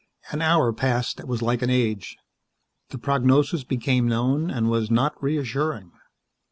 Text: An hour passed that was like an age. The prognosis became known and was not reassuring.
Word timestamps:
An 0.31 0.41
hour 0.41 0.73
passed 0.73 1.17
that 1.17 1.27
was 1.27 1.43
like 1.43 1.61
an 1.61 1.69
age. 1.69 2.17
The 2.89 2.97
prognosis 2.97 3.63
became 3.63 4.07
known 4.07 4.49
and 4.49 4.67
was 4.67 4.89
not 4.89 5.13
reassuring. 5.21 5.91